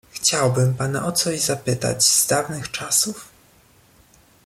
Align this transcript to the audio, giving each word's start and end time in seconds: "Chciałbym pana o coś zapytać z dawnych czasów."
"Chciałbym 0.11 0.73
pana 0.73 1.05
o 1.05 1.11
coś 1.11 1.41
zapytać 1.41 2.05
z 2.05 2.27
dawnych 2.27 2.71
czasów." 2.71 3.29